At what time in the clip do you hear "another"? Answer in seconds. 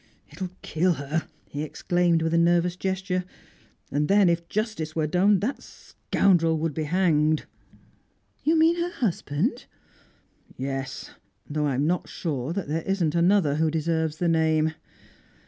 13.13-13.57